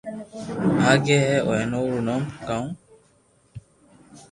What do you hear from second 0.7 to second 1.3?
لاگي